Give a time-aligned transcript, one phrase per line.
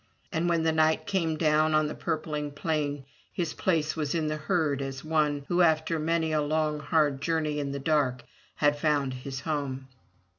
[0.31, 4.35] And when the night came down on the purpling plain his place was in the
[4.37, 8.23] herd as one who after many a long hard journey in the dark
[8.55, 9.89] had found his home.